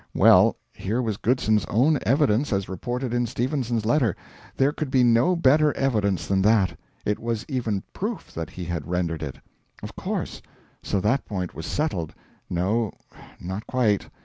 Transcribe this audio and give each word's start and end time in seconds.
Well, 0.15 0.55
here 0.73 0.99
was 0.99 1.17
Goodson's 1.17 1.63
own 1.65 1.99
evidence 2.07 2.51
as 2.51 2.67
reported 2.67 3.13
in 3.13 3.27
Stephenson's 3.27 3.85
letter; 3.85 4.15
there 4.57 4.73
could 4.73 4.89
be 4.89 5.03
no 5.03 5.35
better 5.35 5.77
evidence 5.77 6.25
than 6.25 6.41
that 6.41 6.75
it 7.05 7.19
was 7.19 7.45
even 7.47 7.83
PROOF 7.93 8.33
that 8.33 8.49
he 8.49 8.65
had 8.65 8.87
rendered 8.87 9.21
it. 9.21 9.35
Of 9.83 9.95
course. 9.95 10.41
So 10.81 11.01
that 11.01 11.25
point 11.25 11.53
was 11.53 11.67
settled... 11.67 12.15
No, 12.49 12.93
not 13.39 13.67
quite. 13.67 14.09